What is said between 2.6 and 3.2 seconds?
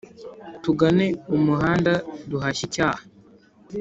icyaha